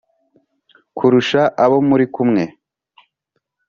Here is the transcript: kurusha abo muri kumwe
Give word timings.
kurusha 0.97 1.41
abo 1.63 1.77
muri 1.89 2.05
kumwe 2.13 2.43